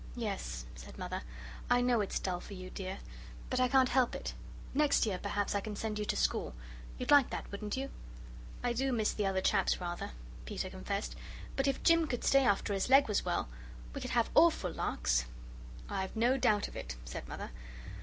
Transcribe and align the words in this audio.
"Yes," 0.15 0.65
said 0.73 0.97
Mother, 0.97 1.21
"I 1.69 1.79
know 1.79 2.01
it's 2.01 2.17
dull 2.17 2.39
for 2.39 2.55
you, 2.55 2.71
dear. 2.71 2.97
But 3.51 3.59
I 3.59 3.67
can't 3.67 3.89
help 3.89 4.15
it. 4.15 4.33
Next 4.73 5.05
year 5.05 5.19
perhaps 5.21 5.53
I 5.53 5.61
can 5.61 5.75
send 5.75 5.99
you 5.99 6.05
to 6.05 6.15
school 6.15 6.55
you'd 6.97 7.11
like 7.11 7.29
that, 7.29 7.45
wouldn't 7.51 7.77
you?" 7.77 7.91
"I 8.63 8.73
do 8.73 8.91
miss 8.91 9.13
the 9.13 9.27
other 9.27 9.41
chaps, 9.41 9.79
rather," 9.79 10.13
Peter 10.45 10.71
confessed; 10.71 11.15
"but 11.55 11.67
if 11.67 11.83
Jim 11.83 12.07
could 12.07 12.23
stay 12.23 12.43
after 12.43 12.73
his 12.73 12.89
leg 12.89 13.07
was 13.07 13.23
well, 13.23 13.47
we 13.93 14.01
could 14.01 14.09
have 14.09 14.31
awful 14.33 14.71
larks." 14.71 15.25
"I've 15.87 16.15
no 16.15 16.35
doubt 16.35 16.67
of 16.67 16.75
it," 16.75 16.95
said 17.05 17.27
Mother. 17.27 17.51